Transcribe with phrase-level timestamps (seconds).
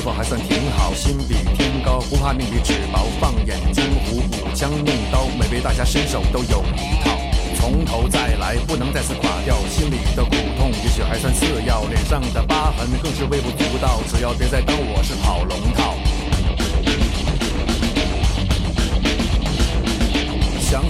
[0.00, 0.94] 是否还算挺好？
[0.94, 3.04] 心比天高，不怕命比纸薄。
[3.20, 7.10] 放眼江湖，舞枪弄刀，每位大侠身手都有一套。
[7.54, 9.58] 从头再来，不能再次垮掉。
[9.68, 14.00] 心里的苦痛也许还算次要，脸上的疤痕更是微不足道。
[14.08, 16.09] 只要别再当我是跑龙套。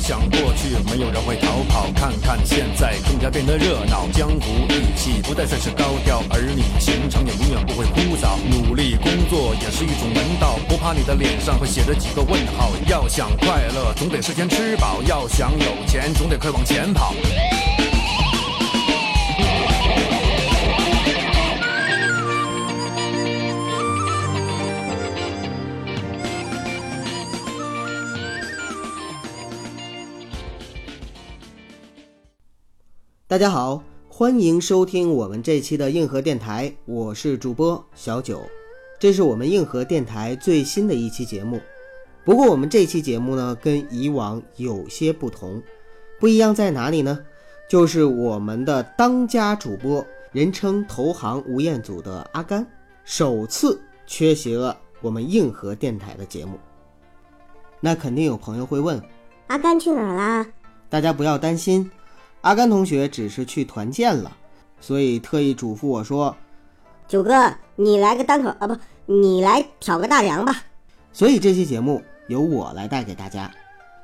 [0.01, 4.09] 想过去，没有人会逃跑；看看现在，更加变得热闹。
[4.13, 8.39] 江湖义气不再算是高调，儿女情长也永远不会枯燥。
[8.51, 12.73] 努力工作也是一种门道，不怕你的脸上会写着几个问号。
[12.87, 17.15] 要想快乐，总得事先吃饱；要想有钱，总得快往前跑。
[33.31, 38.43] 大家好，欢迎收听我们这期的硬核电台，我是主播小九，
[38.99, 41.61] 这是我们硬核电台最新的一期节目。
[42.25, 45.63] 不过我们这期节目呢，跟以往有些不同，
[46.19, 47.21] 不一样在哪里呢？
[47.69, 52.67] 就是我们的当家主播，人称投行吴彦祖的阿甘，
[53.05, 56.59] 首次缺席了我们硬核电台的节目。
[57.79, 59.01] 那肯定有朋友会问，
[59.47, 60.45] 阿甘去哪儿啦？
[60.89, 61.89] 大家不要担心。
[62.43, 64.34] 阿甘同学只是去团建了，
[64.81, 66.34] 所以特意嘱咐我说
[67.06, 70.62] ：“九哥，你来个单口啊，不，你来挑个大梁吧。”
[71.12, 73.50] 所以这期节目由我来带给大家，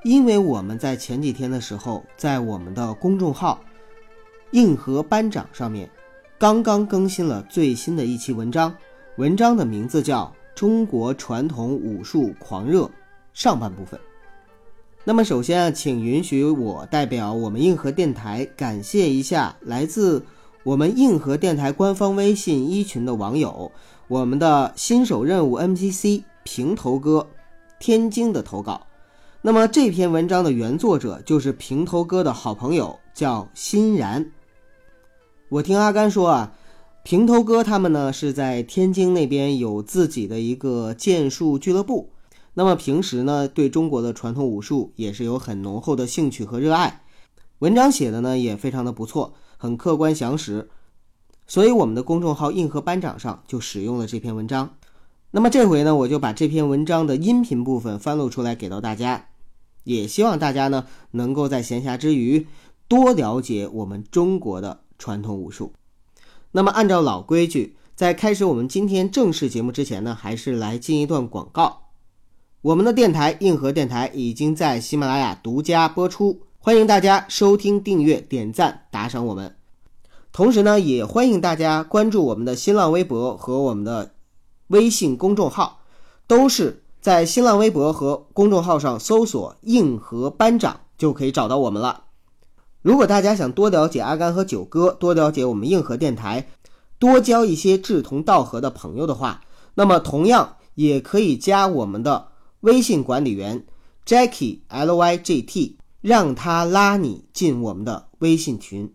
[0.05, 3.59] 因为我们在前几天的时候，在我们的公众号
[4.53, 5.89] “硬核班长”上面，
[6.39, 8.75] 刚刚更新了最新的一期文章，
[9.17, 10.25] 文章的名字叫
[10.59, 12.83] 《中国传统武术狂热》
[13.33, 13.99] 上半部分。
[15.09, 20.21] 那么首先啊，请允许我代表我们硬核电台感谢一下来自
[20.65, 23.71] 我们硬核电台官方微信一群的网友，
[24.09, 27.25] 我们的新手任务 MGC 平头哥，
[27.79, 28.85] 天津的投稿。
[29.43, 34.33] 那么这篇文章的原作者就是平头哥的好朋友，叫欣然。
[35.49, 36.53] 我听阿甘说啊，
[37.05, 42.09] 平头哥他们呢是在天津那边有自己的一个剑术俱乐部。
[42.59, 47.05] 那么平时呢，对中国的传统武术也是有很浓厚的兴趣和热爱，
[47.59, 50.71] 文章写的呢也非常的不错，很客观详实，
[51.47, 54.75] 所以我们的公众号“硬核班长”上就使用了这篇文章。
[55.33, 59.29] 那么这回呢，我就把这篇文章的音频部分翻录出来给到大家，
[59.85, 62.47] 也希望大家呢能够在闲暇之余
[62.89, 65.75] 多了解我们中国的传统武术。
[66.53, 71.83] 那么按照老规矩，在开始我们今天正式节目之前呢，还是来进一段广告。
[72.67, 79.55] 我们的电台硬核电台已经在喜马拉雅独家播出，欢迎大家收听、订阅、点赞、打赏我们。
[80.33, 84.15] 同时呢，也欢迎大家关注我们的新浪微博和我们的
[84.67, 85.79] 微信公众号，
[86.27, 92.03] 都是在新浪微博和公众号上搜索“硬核班长”就可以找到我们了。
[92.83, 96.49] 如果大家想多了解阿甘和九哥，多了解我们硬核电台，
[96.99, 99.43] 多交一些志同道合的朋友的话，
[99.75, 102.31] 那么同样也可以加我们的。
[102.61, 103.65] 微信管理员
[104.05, 108.93] Jackie L Y G T，让他拉你进我们的微信群。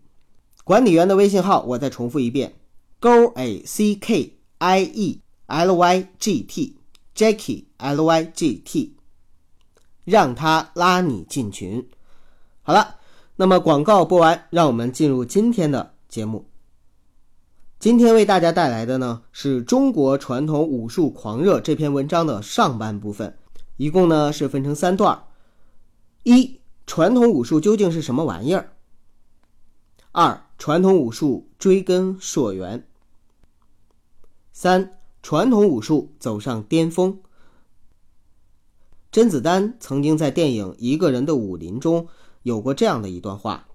[0.64, 2.54] 管理员的微信号我再重复一遍
[3.00, 8.96] ：G A C K I E L Y G T，Jackie L Y G T，
[10.04, 11.88] 让他拉你进群。
[12.62, 12.96] 好了，
[13.36, 16.46] 那么广告播完，让我们进入今天的节目。
[17.78, 23.36] 今天为大家带来的呢，是中国传统武术狂热这篇文章的上半部分。
[23.82, 25.24] 一共呢是分成三段
[26.22, 28.74] 一传统武术究竟是什么玩意儿？
[30.12, 32.86] 二传统武术追根溯源。
[34.52, 37.18] 三传统武术走上巅峰。
[39.10, 42.06] 甄子丹曾经在电影《一个人的武林》中
[42.44, 43.66] 有过这样的一段话：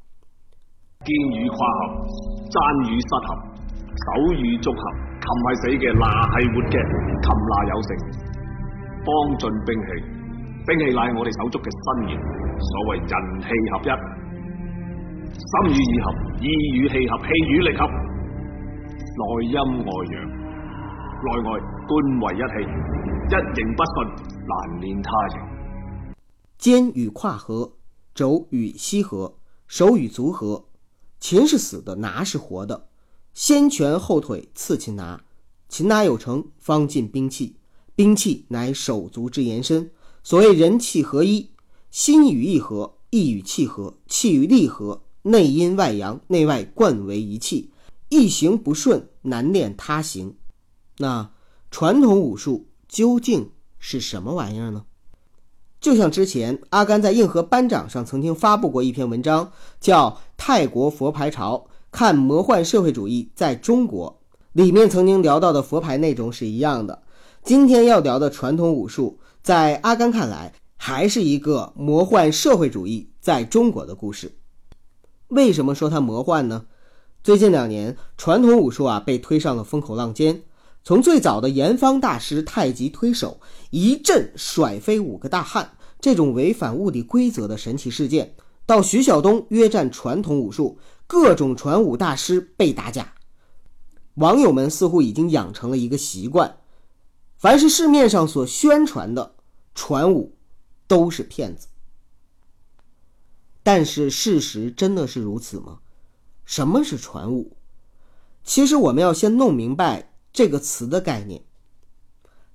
[1.03, 2.07] 肩与胯合，
[2.49, 2.55] 踭
[2.89, 3.35] 与膝合，
[3.91, 4.79] 手与足合，
[5.19, 6.79] 擒系死嘅，拿系活嘅，
[7.21, 8.26] 擒拿有成。
[9.07, 9.89] 方进兵器，
[10.67, 12.19] 兵器乃我哋手足嘅身形。
[12.59, 13.89] 所谓人气合一，
[15.31, 16.05] 心与意合，
[16.43, 17.87] 意与气合，气与力合，
[19.15, 19.55] 内阴
[19.85, 20.15] 外阳，
[21.23, 21.47] 内外
[21.87, 21.89] 官
[22.19, 22.67] 为一气，
[23.31, 23.95] 一形不顺，
[24.43, 25.39] 难练他形。
[26.57, 27.77] 肩与胯合，
[28.13, 29.35] 肘与膝合，
[29.67, 30.65] 手与足合。
[31.19, 32.87] 擒是死的，拿是活的。
[33.33, 35.21] 先拳后腿刺擒拿，
[35.69, 37.55] 擒拿有成，方进兵器。
[37.97, 39.89] 兵器乃手足之延伸，
[40.21, 41.49] 所谓人气合一，
[41.89, 47.71] 心与意合，意与气合，气与力合，内阴外阳，内外贯为一气。
[48.09, 50.35] 一行不顺，难练他行。
[50.99, 51.31] 那
[51.71, 53.49] 传统武术究竟
[53.79, 54.85] 是什么玩意儿呢？
[55.81, 64.21] 就像之前阿甘在硬核班长上曾经发布过一篇文章，叫《泰国佛牌潮：看魔幻社会主义在中国》，
[64.53, 67.01] 里面曾经聊到的佛牌内容是一样的。
[67.43, 74.37] 今天要聊的传统武术，在阿甘看来，还是一个魔幻社会主义在中国的故事。
[75.29, 76.65] 为什么说它魔幻呢？
[77.23, 80.43] 最近两年，传统武术啊被推上了风口浪尖。
[80.83, 83.41] 从最早的严方大师太极推手
[83.71, 88.35] 一阵甩飞五个大汉这种违反物理规则的神奇事件，
[88.65, 93.13] 到徐晓东约战传统武术，各种传武大师被打假，
[94.15, 96.57] 网友们似乎已经养成了一个习惯：
[97.37, 99.35] 凡是市面上所宣传的
[99.73, 100.35] 传武，
[100.87, 101.67] 都是骗子。
[103.63, 105.79] 但是事实真的是如此吗？
[106.45, 107.57] 什么是传武？
[108.43, 110.13] 其实我们要先弄明白。
[110.33, 111.43] 这个词的概念，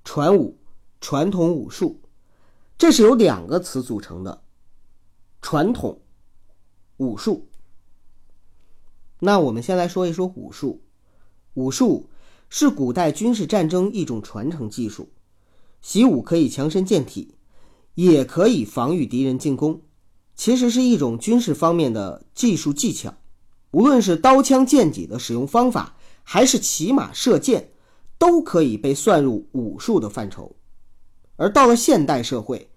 [0.05, 0.57] 传武、
[1.01, 1.99] 传统武术，
[2.77, 4.41] 这是由两个词组成的，
[5.41, 5.99] 传统、
[6.95, 7.49] 武术。
[9.19, 10.81] 那我们先来说一说武术。
[11.55, 12.09] 武术
[12.55, 15.09] 是古代军事战争一种传承技术，
[15.81, 17.33] 习武可以强身健体，
[17.95, 19.81] 也可以防御敌人进攻，
[20.35, 23.11] 其实是一种军事方面的技术技巧。
[23.71, 27.71] 无论是刀枪剑戟的使用方法，还是骑马射箭。
[28.19, 30.55] 都可以被算入武术的范畴，
[31.35, 32.69] 而到了现代社会，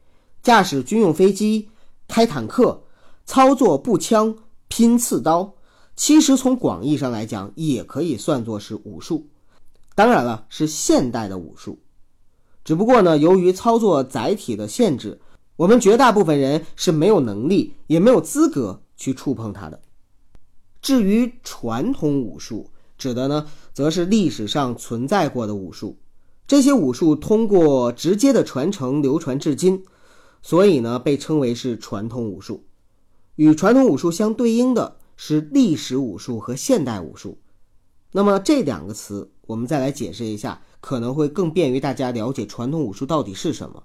[0.42, 1.68] 驾驶军用飞机、
[2.08, 2.82] 开坦克、
[3.26, 4.36] 操作步枪、
[4.66, 5.54] 拼刺刀，
[5.94, 9.28] 其实从广义上来讲，也可以算作是武术。
[9.96, 11.78] 当然了，是现代的武术。
[12.62, 15.18] 只不过呢，由于操作载体的限制，
[15.56, 19.80] 我们绝大部分人是没有能力，也没有资格去触碰它的。
[20.82, 25.96] 至于传统武术，指的呢，则是历史上存在过的武术，
[26.46, 29.82] 这些武术通过直接的传承流传至今，
[30.42, 32.66] 所以呢，被称为是传统武术。
[33.36, 37.38] 与传统武术相对应的是历史武术和现代武术。
[38.12, 43.84] 那么这两个词，我们再来解释一下，可能会更便于大家了解传统武术到底是什么。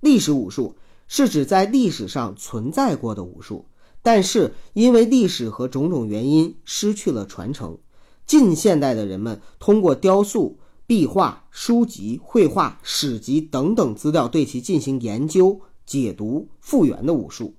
[0.00, 0.74] 历史武术
[1.06, 3.66] 是指在历史上存在过的武术，
[4.02, 7.78] 但是因为历史和种种原因失去了传承。
[8.26, 17.54] 近现代的人们通过雕塑、壁画、书籍、绘画、史籍等等资料对其进行研究、解读、复原的武术，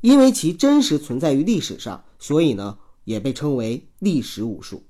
[0.00, 4.82] 因为其真实存在于历史上，所以呢也被称为历史武术。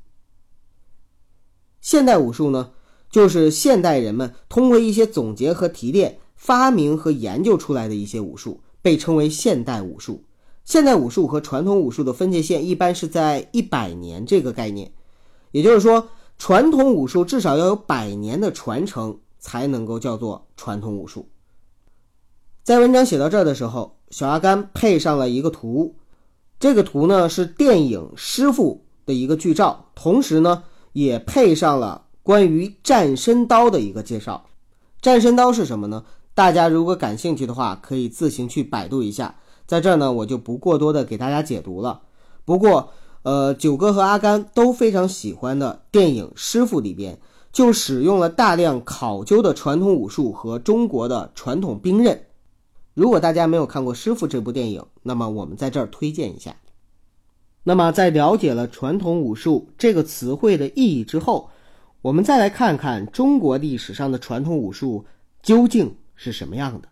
[1.80, 2.70] 现代武术呢，
[3.10, 10.24] 就是现代人们通过一些总结和提炼、发明和研究出来的一些武术，被称为现代武术。
[10.64, 14.92] 现代武术和传统武术的分界线一般是在一百年这个概念。
[15.50, 21.28] 也就是说，传统武术至少要有百年的传承，才能够叫做传统武术。
[22.62, 25.96] 在文章写到这儿的时候，小阿甘配上了一个图，
[26.60, 30.62] 这个图呢是电影《师傅》的一个剧照，同时呢
[30.92, 34.46] 也配上了关于战身刀的一个介绍。
[35.00, 36.04] 战身刀是什么呢？
[36.34, 39.36] 大家如果感兴趣的话，可以自行去百度一下。
[39.66, 42.02] 在这儿呢，我就不过多的给大家解读了。
[42.44, 42.90] 不过，
[43.22, 47.20] 呃，九哥和阿甘都非常喜欢的电影《师傅》里边，
[47.52, 52.26] 就使用了大量考究的传统武术和中国的传统兵刃。
[52.94, 56.56] 如果大家没有看过《师傅》这部电影，那么我们在这儿推荐一下。
[57.62, 61.50] 那么在了解了传统武术这个词汇的意义之后，
[62.02, 65.04] 我们再来看看中国历史上的传统武术
[65.42, 66.88] 究竟是什么样的。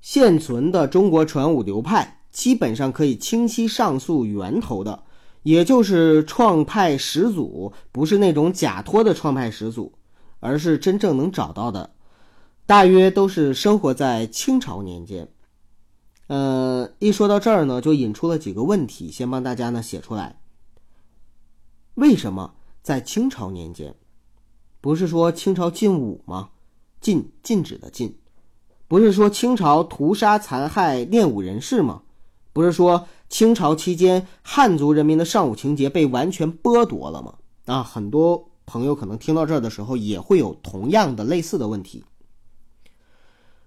[0.00, 5.02] 现存的中国传武流派，基本上可以清晰上溯源头的。
[5.44, 9.92] 也就是创派始祖不是那种假托的创派始祖，
[10.40, 11.90] 而是真正能找到的，
[12.64, 15.28] 大约都是生活在清朝年间。
[16.26, 20.40] 呃，一说到这儿呢，就引出了几个问题，先帮大家呢写出来。
[21.94, 23.94] 为什么在清朝年间？
[24.80, 26.50] 不是说清朝禁武吗？
[27.00, 28.16] 禁禁止的禁，
[28.88, 32.02] 不是说清朝屠杀残害练武人士吗？
[32.52, 33.06] 不是说。
[33.30, 37.34] 清朝期间，汉族人民的尚武情节被完全剥夺了吗？
[37.64, 42.04] 啊，很多朋友可能听到这儿的时候，也会有同样的类似的问题。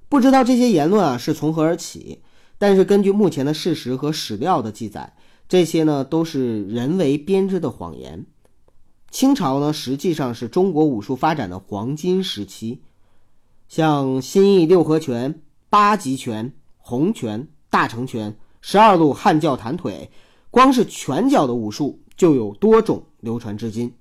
[0.08, 2.22] 不知道这些言论啊是从何而起，
[2.58, 5.16] 但是根据目前的事实和史料的记载，
[5.48, 8.26] 这些呢都是人为编织的谎言。
[9.10, 12.82] 清朝呢实际上是中国武术发展的黄金时期，
[13.68, 18.38] 像新义六合拳、八极拳、洪拳、大成拳。
[18.60, 20.12] 十二路汉教弹腿，
[20.52, 23.94] 光是拳脚的武术就有多种流传至今。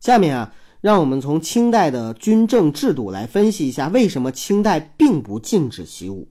[0.00, 6.26] 下面啊，让我们从清代的军政制度来分析一下，为什么清代并不禁止习武。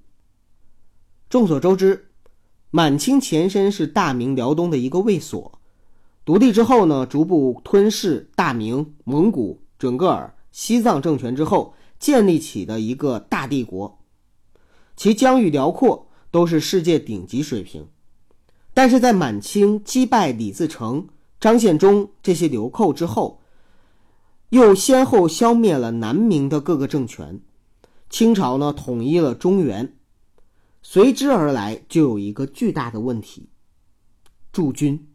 [1.30, 2.08] 众所周知，
[2.72, 5.60] 满清前身是大明辽东的一个卫所，
[6.24, 14.00] 独立之后呢，逐步吞噬大明、蒙古、准噶尔、西藏政权之后建立起的一个大帝国，
[14.96, 17.88] 其疆域辽阔，都是世界顶级水平。
[18.74, 21.08] 但是在满清击败李自成、
[21.42, 23.42] 张献忠这些流寇之后，
[24.52, 27.42] 又先后消灭了南明的各个政权，
[28.10, 29.97] 清朝呢统一了中原。
[30.90, 33.50] 随之而来就有一个巨大的问题：
[34.54, 35.10] 驻军。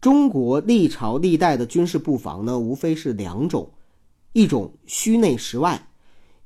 [0.00, 3.72] 中国历朝历代的军事布防呢，无非是两种，
[4.32, 5.90] 一种虚内实外，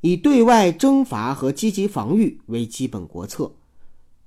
[0.03, 3.55] 以对外征伐和积极防御为基本国策。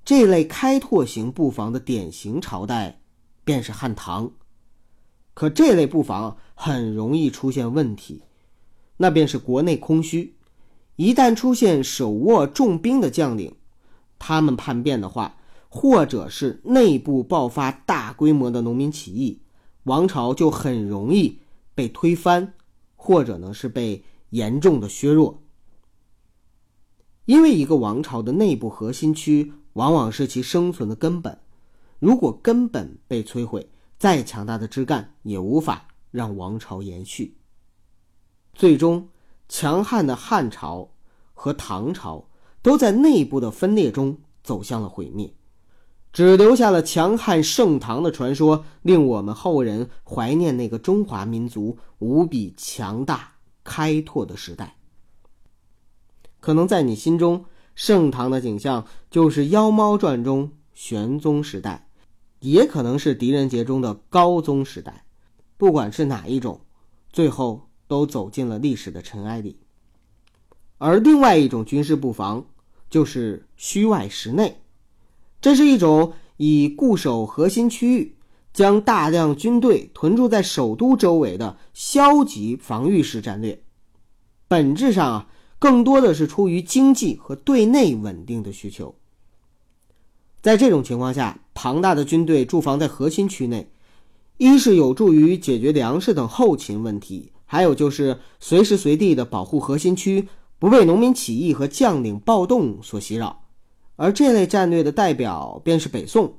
[0.04, 3.00] 这类开拓型布防的典型朝代
[3.44, 4.32] 便是汉唐。
[5.32, 8.22] 可这类布防很容易出现问题，
[8.96, 10.34] 那便是国内空虚。
[10.98, 13.54] 一旦出现手握重兵的将领，
[14.18, 15.36] 他们叛变的话，
[15.68, 19.40] 或者是内部爆发大规模的农民起义，
[19.84, 21.38] 王朝就很容易
[21.72, 22.52] 被推翻，
[22.96, 25.40] 或者呢是被严重的削弱。
[27.26, 31.38] 因为一个王朝的内部核心区往往是其生存的根本，
[32.00, 37.36] 如果根本被摧毁，再强大的枝干也无法让王朝延续。
[38.52, 39.08] 最终。
[39.48, 40.90] 强悍的汉朝
[41.32, 42.28] 和唐朝
[42.60, 45.32] 都在内部的分裂中走向了毁灭，
[46.12, 53.32] 只留下了强悍盛唐的传说，令我们后人怀念那个中华民族无比强大、
[53.64, 54.76] 开拓的时代。
[56.40, 61.88] 可能在你心中，盛唐的景象就是《妖猫传》中玄宗时代，
[62.40, 65.04] 也可能是狄仁杰中的高宗时代。
[65.56, 66.60] 不管是哪一种，
[67.12, 67.67] 最后。
[67.88, 69.56] 都走进了历史的尘埃里，
[70.76, 72.46] 而另外一种军事布防
[72.88, 74.60] 就是虚外实内，
[75.40, 78.14] 这是一种以固守核心区域、
[78.52, 83.60] 将大量军队屯驻在首都周围的消极防御式战略。
[84.46, 85.28] 本质上啊，
[85.58, 88.94] 更多的是出于经济和对内稳定的需求。
[90.40, 93.68] 在这种情况下，庞大的军队驻防在核心区内，
[94.36, 97.32] 一是有助于解决粮食等后勤问题。
[97.50, 100.28] 还有就是随时随地的保护核心区
[100.58, 103.44] 不被农民起义和将领暴动所袭扰，
[103.96, 106.34] 而这类战略的代表便是北宋。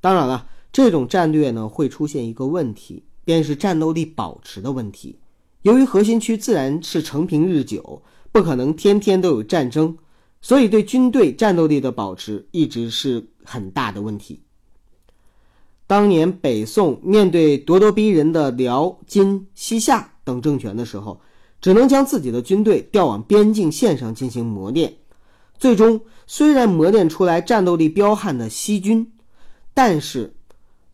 [0.00, 5.18] 当然了，这种战略呢会出现一个问题，便是战斗力保持的问题。
[5.60, 9.98] 由于核心区自然是承平日久，不可能天天都有战争，
[10.40, 14.40] 所以对军队战斗力的保持一直是很大的问题。
[15.92, 20.10] 当年北宋面对咄咄逼人的辽、金、西夏。
[20.24, 21.20] 等政权的时候，
[21.60, 24.94] 只能将自己的军队调往边境线上进行磨练。
[25.58, 29.12] 最终，虽然磨练出来战斗力彪悍的西军，
[29.74, 30.32] 但是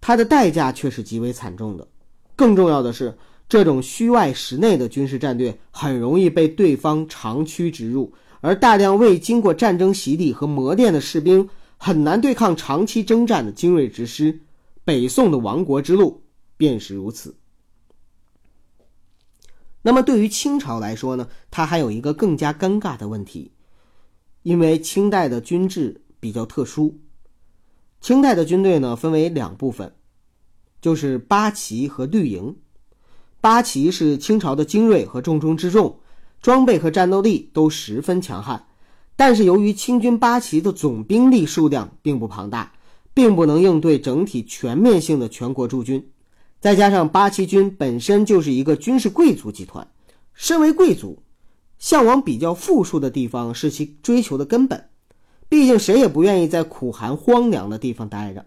[0.00, 1.87] 它的代价却是极为惨重的。
[2.35, 3.17] 更重要的是，
[3.49, 14.40] 这种虚外实内的军事战略很容易被对方长驱直入，而大量未经过战争洗礼和磨练的士兵很难对抗长期征战的精锐之师。
[14.88, 16.23] 北宋的亡国之路
[16.57, 17.37] 便是如此。
[19.83, 23.52] 那么对于清朝来说呢，它还有一个更加尴尬的问题，
[24.45, 26.99] 因为清代的军制比较特殊，
[28.00, 29.95] 清代的军队呢分为两部分，
[30.80, 32.57] 就是八旗和绿营。
[33.42, 36.00] 八旗是清朝的精锐和重中之重，
[36.40, 38.66] 装备和战斗力都十分强悍，
[39.16, 42.73] 但是由于清军八旗的总兵力数量并不庞大，
[43.18, 46.08] 并不能应对整体全面性的全国驻军。
[46.60, 49.84] 再加上八旗军本身就是一个军事贵族集团，
[50.34, 51.20] 身为贵族，
[51.80, 54.88] 向往比较富庶的地方是其追求的根本。
[55.48, 58.46] 毕竟谁也不愿意在苦寒荒凉的地方待着。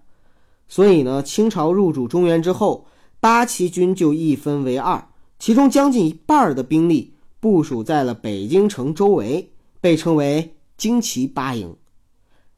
[0.70, 2.86] 所以呢，清朝入主中原之后，
[3.20, 5.06] 八旗军就一分为二，
[5.38, 9.52] 其中将近一半的兵力部署在了北京城周围，
[9.82, 11.76] 被称为京旗八营。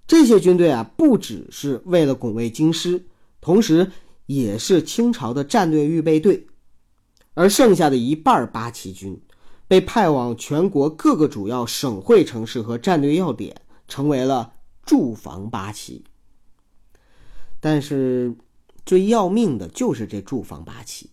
[0.07, 3.05] 这些军队啊，不只是为了拱卫京师，
[3.39, 3.91] 同时。
[4.25, 6.48] 也是清朝的战略预备队，
[7.33, 9.22] 而剩下的一半八旗军
[9.67, 13.53] 被派往全国各个主要省会城市和战略要点，
[13.86, 14.53] 成为了
[14.86, 16.05] 驻防八旗。
[17.60, 18.33] 但是
[18.86, 21.10] 最要命的就是这驻防八旗。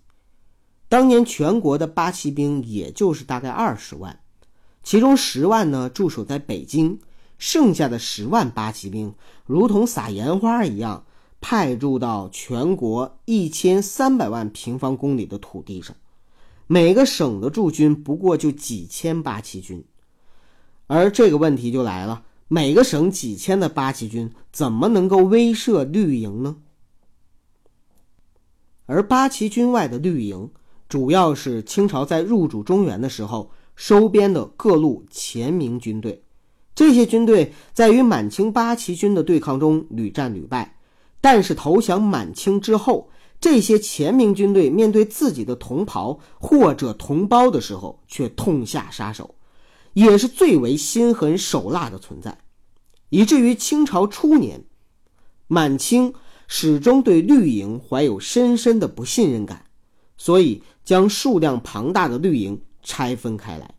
[0.88, 4.20] 当年全国的八旗兵也就是大概二十万，
[4.85, 7.00] 其中十万呢驻守在北京，
[7.40, 9.12] 剩下的十万八旗兵
[9.44, 11.04] 如同撒盐花一样。
[11.42, 15.97] 派驻到全国一千三百万平方公里的土地上，
[16.66, 19.82] 每个省的驻军不过就几千八旗军，
[20.87, 26.59] 而这个问题就来了：每个省几千的八旗军怎么能够威慑绿营呢？
[28.85, 30.50] 而八旗军外的绿营，
[30.90, 36.23] 主要是清朝在入主中原的时候收编的各路前明军队。
[36.81, 40.79] 这些军队在与满清八旗军的对抗中屡战屡败，
[41.21, 49.35] 但是投降满清之后，这些前明军队面对自己的同袍或者同胞的时候，却痛下杀手，
[49.93, 52.39] 也是最为心狠手辣的存在，
[53.11, 54.65] 以至于清朝初年，
[55.49, 56.15] 满清。
[56.49, 59.67] 始终对绿营怀有深深的不信任感，
[60.17, 63.75] 所以将数量庞大的绿营拆分开来。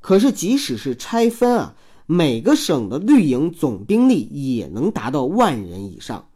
[0.00, 1.76] 可是，即使是拆分啊，
[2.12, 6.28] 每个省的绿营总兵力也能达到万人以上。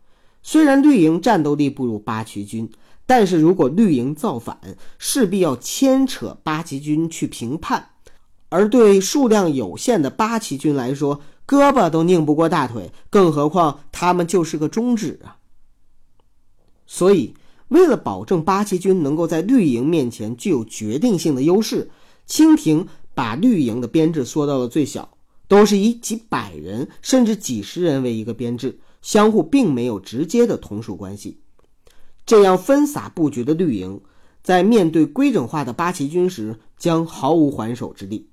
[0.42, 2.70] 虽然绿营战斗力不如八旗军，
[3.04, 4.58] 但是如果绿营造反，
[4.96, 7.90] 势必要牵扯八旗军去平叛，
[8.48, 15.36] 而对数量有限的八旗军来说，胳膊都拧不过大腿，更何况他们就是个中指啊！
[16.86, 17.34] 所以，
[17.68, 21.90] 为了保证八旗军能够在绿营面前具有决定性的优势，
[22.24, 25.10] 清廷把绿营的编制缩到了最小，
[25.48, 31.40] 都是以几百人甚至几十人为一个编制，相互并没有直接的同属关系。
[32.24, 34.00] 这样分散布局的绿营，
[34.42, 38.28] 在面对规整化的八旗军时，将毫无还手之力。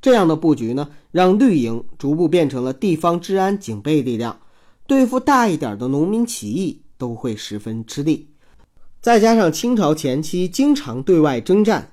[0.00, 4.40] 这样的布局呢，让绿营逐步变成了地方治安警备力量。
[4.86, 8.28] 对付大一点的农民起义都会十分吃力，
[9.00, 11.92] 再加上清朝前期经常对外征战，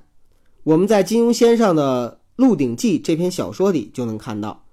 [0.64, 4.64] 我们在金庸先生的《鹿鼎记》这篇小说里就能看到，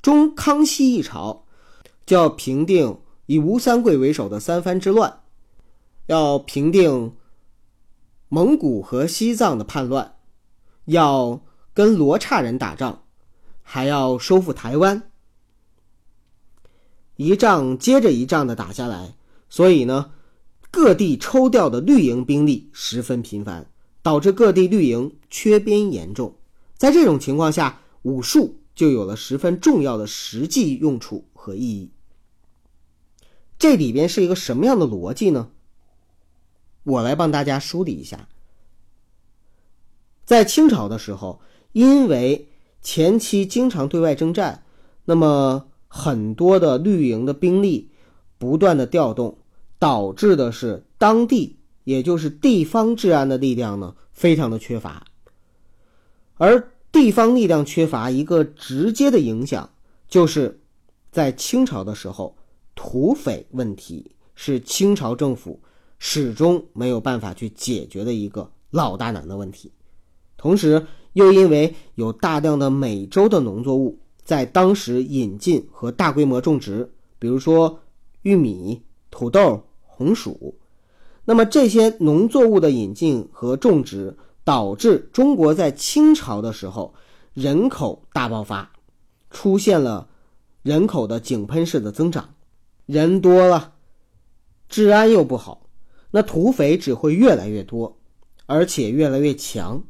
[0.00, 1.44] 中康熙一朝
[2.06, 5.20] 就要平定以吴三桂为首的三藩之乱，
[6.06, 7.14] 要平定
[8.30, 10.14] 蒙古和西藏的叛乱，
[10.86, 11.42] 要
[11.74, 13.02] 跟罗刹人打仗，
[13.62, 15.02] 还要收复台湾。
[17.16, 19.14] 一仗接着一仗的打下来，
[19.50, 20.12] 所以呢，
[20.70, 23.66] 各地抽调的绿营兵力十分频繁，
[24.02, 26.34] 导致各地绿营缺编严重。
[26.82, 31.92] 在这种情况下，武术就有了十分重要的实际用处和意义。
[33.56, 35.50] 这里边是一个什么样的逻辑呢？
[36.82, 38.26] 我来帮大家梳理一下。
[40.24, 41.40] 在清朝的时候，
[41.70, 42.48] 因为
[42.80, 44.64] 前期经常对外征战，
[45.04, 45.68] 那么。
[45.94, 47.90] 很多的绿营的兵力
[48.38, 49.36] 不断的调动，
[49.78, 55.06] 导致的是当地也就是地方治安的力量呢非常的缺乏，
[56.38, 59.68] 而地方力量缺乏一个直接的影响，
[60.06, 60.60] 就是
[61.10, 62.36] 在清朝的时候，
[62.74, 65.58] 土匪问题是清朝政府
[65.98, 69.72] 始终没有办法去解决的一个老大难的问题，
[70.36, 73.98] 同时又因为有大量的美洲的农作物。
[74.24, 77.80] 在当时引进和大规模种植，比如说
[78.22, 80.54] 玉米、土豆、红薯，
[81.24, 86.94] 那么这些农作物的引进和种植，导致中国在清朝的时候
[87.32, 88.72] 人口大爆发，
[89.30, 90.08] 出现了
[90.62, 92.34] 人口的井喷式的增长，
[92.86, 93.74] 人多了，
[94.68, 95.66] 治安又不好，
[96.10, 97.98] 那土匪只会越来越多，
[98.46, 99.84] 而且越来越强。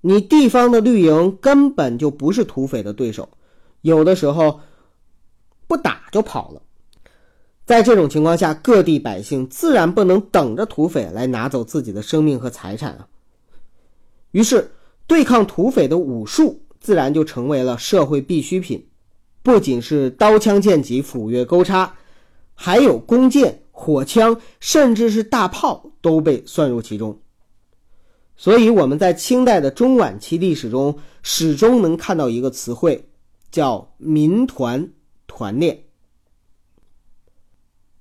[0.00, 3.28] 你地方的绿营根本就不是土匪的对手，
[3.80, 4.60] 有的时候
[5.66, 6.62] 不打就跑了。
[7.66, 13.08] 在这种情况下，各地百姓自然不能等着土匪来拿走自己的生命和财产啊。
[14.32, 14.70] 于是，
[15.06, 18.86] 对抗土匪的武术自然就成为了社会必需品，
[19.42, 21.94] 不仅是刀枪剑戟斧钺钩叉，
[22.54, 27.18] 还有弓箭、火枪，甚至是大炮都被算入其中。
[28.36, 33.08] 所以我们在清代的中晚期历史中，始终能看到一个词汇，
[33.50, 34.92] 叫民团
[35.26, 35.84] 团练。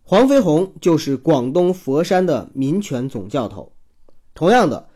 [0.04, 3.72] 黄飞鸿就是广东佛山的民权总教头。
[4.36, 4.88] 同样的，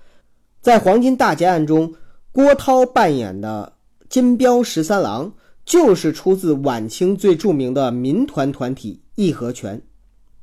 [0.62, 1.94] 在黄金大劫案中，
[2.32, 3.74] 郭涛扮演的
[4.08, 5.34] 金彪十三郎，
[5.66, 9.82] 就是出自晚清最著名的民团团体义和拳，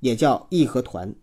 [0.00, 1.14] 也叫义和团。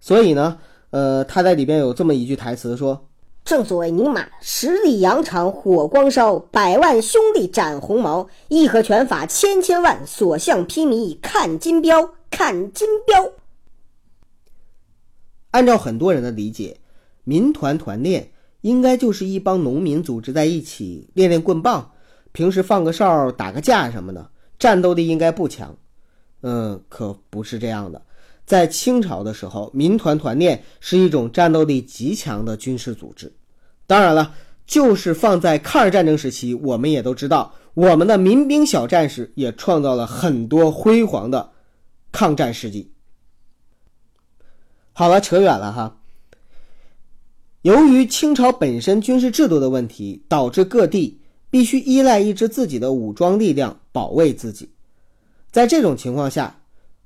[0.00, 0.58] 所以呢。
[0.92, 3.08] 呃，他在里边有这么一句台词说
[3.46, 8.28] ：“正所谓宁马十里洋场火光烧，百万兄弟斩红毛。
[8.48, 13.32] 义和拳法千千万，所向披靡看金彪，看金彪。”
[15.52, 16.76] 按照很多人的理解，
[17.24, 18.30] 民团团练
[18.60, 21.90] 应该就是一帮农民组织在一起练练棍棒，
[22.32, 25.76] 平时放个哨、打个架什么的，战斗力应该不强。
[26.42, 28.02] 嗯，可不是这样的。
[28.44, 33.32] 在清朝的时候，民团团练是一种战斗力极强的军事组织。
[33.86, 34.34] 当然了，
[34.66, 41.52] 就是放在抗日战争时期，我们也都知道，我们的民兵小战士也创造了很多辉煌的
[42.10, 42.92] 抗战事迹。
[44.92, 46.01] 好了，扯远了哈。
[47.62, 54.68] 由于清朝本身军事制度的问题，导致各地必须依赖一支自己的武装力量保卫自己。
[55.52, 56.60] 在这种情况下，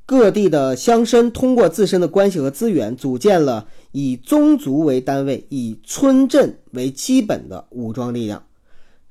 [0.07, 8.43] 各地的乡绅通过自身的关系和资源，组建了以宗族为单位、以村镇为基本的武装力量。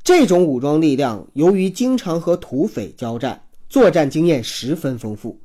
[0.03, 5.39] 这种武装力量由于经常和土匪交战，作战经验十分丰富。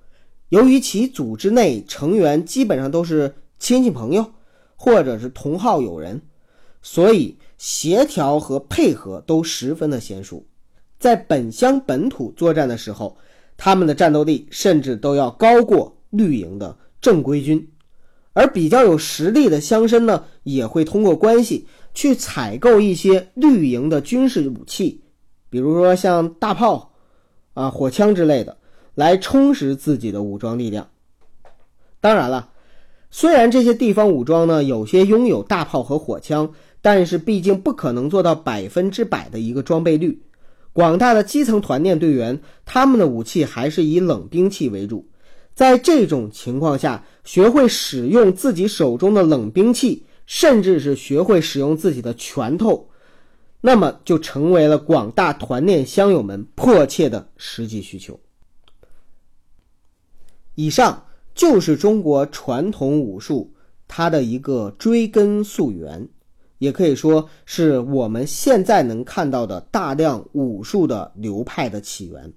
[0.48, 4.24] 由于其组织内成员基本上都是亲戚朋友
[4.82, 6.18] 或者是同号友人，
[6.80, 10.42] 所以协调和配合都十分的娴熟。
[10.98, 13.14] 在本乡本土作战的时候，
[13.58, 17.70] 他们的战斗力甚至都要高过绿营的正规军，
[18.32, 25.02] 而比较有实力的乡绅呢，也会通过关系去采购一些绿营的军事武器，
[25.50, 26.94] 比如说像大炮、
[27.52, 28.56] 啊火枪之类的，
[28.94, 30.88] 来充实自己的武装力量。
[32.00, 32.48] 当然了，
[33.10, 40.22] 虽然这些地方武装呢有些拥有大炮和火枪，但是毕竟不可能做到百分之百的一个装备率。
[40.72, 45.08] 广大的基层团练队员，他们的武器还是以冷兵器为主。
[45.52, 52.88] 在这种情况下，学会使用自己手中的冷兵器，甚至是学会使用自己的拳头，
[53.60, 58.18] 那么就成为了广大团练乡友们迫切的实际需求。
[60.54, 61.04] 以上
[61.40, 63.50] 就是中国传统武术
[63.88, 66.06] 它的一个追根溯源。
[66.58, 72.30] 也可以说是我们现在能看到的大量武术的流派的起源，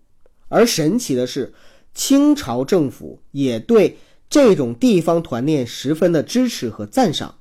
[0.48, 1.54] 而神奇的是，
[1.94, 3.98] 清朝政府也对
[4.30, 7.36] 这种地方团练十分的支持和赞赏，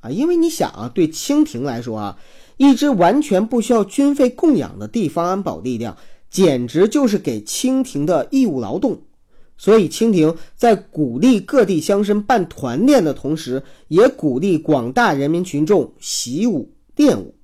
[0.00, 2.18] 啊，因为你想啊，对清廷来说啊，
[2.58, 5.96] 一支完全不需要军费供养的地方安保力量，
[6.28, 9.00] 简直就是给清廷的义务劳动。
[9.58, 17.34] 所以，清廷在鼓励各地乡绅办团练的同时，也鼓励广大人民群众习武练武。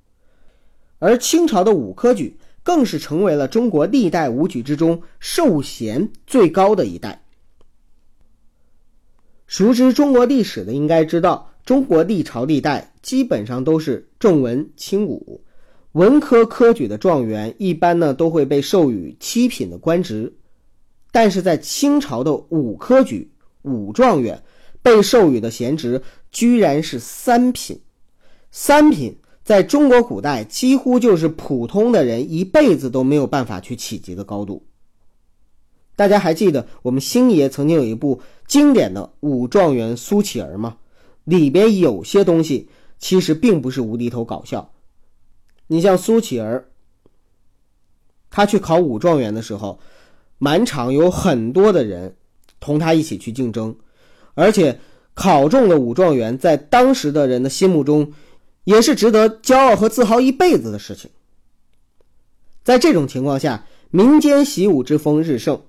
[0.98, 7.25] 而清朝的武科举更是成为了中国历代武举之中授衔最高的一代。
[9.46, 15.42] 熟知中国历史的应该知道，中国历朝历代基本上都是重文轻武，
[15.92, 20.35] 文科科举的状元一般呢都会被授予七品的官职。
[21.12, 24.42] 但是在清朝的武科举武状元
[24.81, 27.79] 被授予的衔职居然是三品，
[28.51, 34.64] 三品在中国古代几乎就是普通的人一辈子都没有办法去企及的高度。
[35.96, 40.79] 大家还记得我们星爷曾经有一部经典的武状元苏乞儿吗？
[41.25, 44.72] 里边有些东西其实并不是无厘头搞笑。
[45.66, 46.70] 你像苏乞儿，
[48.31, 49.79] 他去考武状元的时候。
[50.44, 52.16] 满场有很多的人
[52.59, 53.76] 同他一起去竞争，
[54.35, 54.81] 而且
[55.14, 58.12] 考中了武状元，在当时的人的心目中，
[58.64, 61.09] 也是值得骄傲和自豪一辈子的事情。
[62.64, 65.62] 在这种情况下，民间习武之风日盛，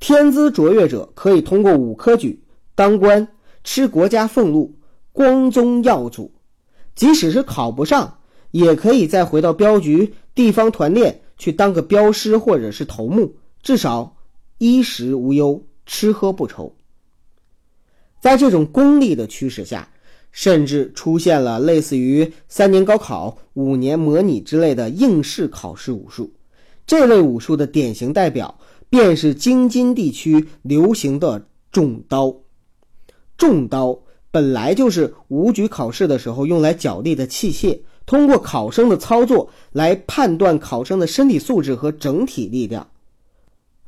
[0.00, 2.42] 天资卓越者可以通过武科举
[2.74, 3.28] 当官，
[3.64, 4.76] 吃国家俸禄，
[5.12, 6.30] 光宗耀祖；
[6.94, 13.34] 即使是考不上，也可以再回到镖局、地方团练去当个镖师或者是头目。
[13.62, 14.16] 至少
[14.58, 16.74] 衣食无忧，吃喝不愁。
[18.20, 19.88] 在这种功利的驱使下，
[20.32, 26.32] 甚至出现了类似于三年高考、五年模拟之类的应试考试武术。
[26.86, 32.34] 这类武术的典型代表便是京津地区流行的重刀。
[33.36, 42.88] 重刀本来就是武举考试的时候用来角力的器械，通过考生的操作来判断考生的身体素质和整体力量。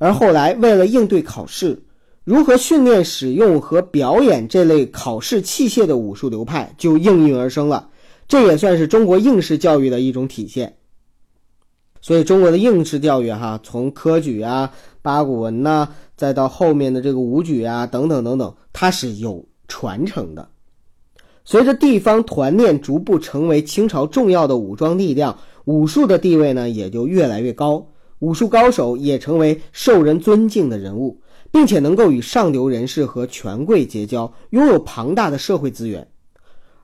[0.00, 1.78] 而后来，为了应对考试，
[2.24, 7.90] 如何训练使用和表演这类考试器械的武术流派就应运而生了。
[8.26, 10.74] 这也算是中国应试教育的一种体现。
[12.00, 15.86] 所以，中国的应试教育哈，从科举啊、八股文呐，
[16.16, 20.48] 再到后面的这个武举啊等等等等，它是有传承的。
[21.44, 25.36] 随着地方团练逐步成为清朝重要的武装力量，
[25.66, 27.86] 武术的地位呢也就越来越高。
[28.20, 36.06] 武术高手也成为受人尊敬的人物，并且能够与上流人士和权贵结交，拥有庞大的社会资源。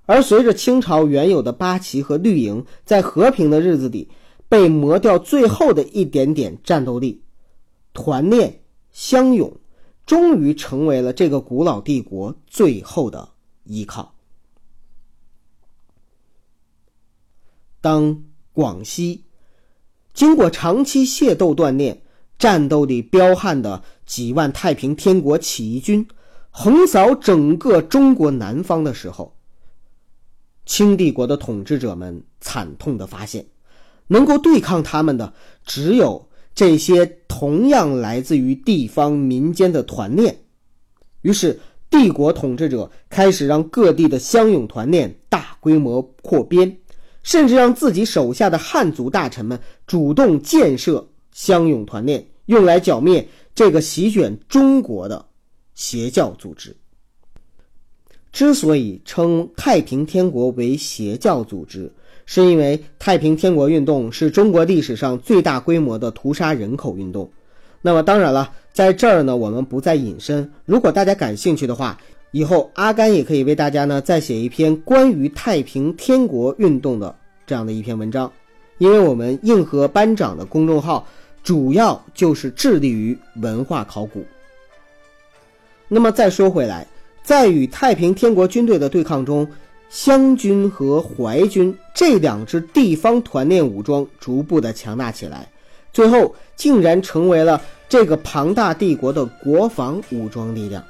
[0.07, 4.09] 而随着清朝原有的八旗和绿营在和平的日子里
[4.49, 7.23] 被磨掉最后的一点点战斗力，
[7.93, 9.53] 团练乡勇，
[10.07, 13.29] 终于成为了这个古老帝国最后的
[13.65, 14.15] 依靠。
[17.81, 19.26] 当广西
[20.17, 22.01] 经过长期械斗锻炼，
[22.39, 26.09] 战斗力彪悍的几万太平天国起义军
[26.51, 29.37] 横扫整个中国南方的时候，
[30.65, 33.45] 清帝国的统治者们惨痛的发现，
[34.07, 35.35] 能够对抗他们的
[35.67, 40.35] 只有这些同样来自于地方民间的团练。
[41.21, 46.79] 于是，帝国统治者开始让各地的乡勇团练大规模扩编。
[47.27, 55.27] 甚至让自己手下的汉族大臣们主动建设乡勇团练，用来剿灭这个席卷中国的
[55.75, 56.77] 邪教组织。
[58.31, 61.93] 之所以称太平天国为邪教组织，
[62.27, 67.29] 是因为太平天国运动是中国历史上最大规模的屠杀人口运动。
[67.83, 70.49] 那么，当然了，在这儿呢，我们不再引申。
[70.65, 71.99] 如果大家感兴趣的话，
[72.37, 78.31] 以后阿甘也可以为大家呢再写一篇关于太平天国运动的这样的一篇文章，
[78.77, 81.09] 因为我们硬核班长的公众号
[81.43, 84.23] 主要就是致力于文化考古。
[85.89, 86.87] 那么再说回来，
[87.23, 89.49] 在与太平天国军队的对抗中，
[89.89, 95.49] 湘军和淮军这两支地方团练武装逐步的强大起来，
[95.91, 100.85] 最后竟然成为了这个庞大帝国的国防武装力量。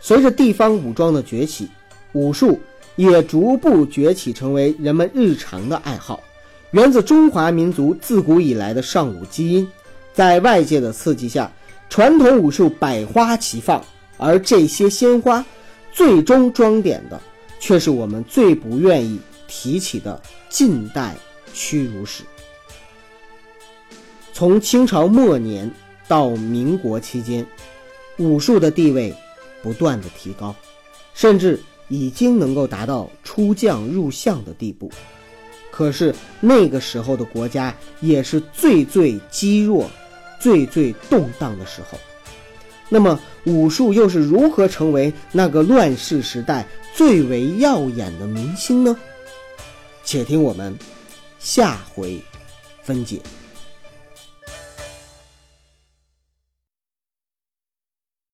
[0.00, 1.68] 随着地方武装的崛起，
[2.12, 2.60] 武术
[2.96, 6.22] 也逐步崛起，成为人们日常的爱好，
[6.70, 9.68] 源自中华民族自古以来的尚武基因。
[10.14, 11.50] 在外界的刺激下，
[11.88, 13.84] 传统武术百花齐放，
[14.16, 15.44] 而这些鲜花，
[15.92, 17.20] 最终装点的，
[17.60, 21.14] 却是我们最不愿意提起的近代
[21.52, 22.22] 屈辱史。
[24.32, 25.70] 从清朝末年
[26.06, 27.44] 到民国期间，
[28.16, 29.14] 武术的地位。
[29.62, 30.54] 不断的提高，
[31.14, 34.90] 甚至已经能够达到出将入相的地步。
[35.70, 39.88] 可是那个时候的国家也是最最积弱、
[40.40, 41.98] 最最动荡的时候。
[42.88, 48.96] 那么武术又是如何成为那个乱世时代最为耀眼的明星呢？
[50.04, 50.76] 且听我们
[51.38, 52.18] 下回
[52.82, 53.20] 分解。